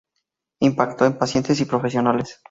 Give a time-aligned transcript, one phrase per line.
[0.61, 2.39] Impacto en pacientes y profesionales".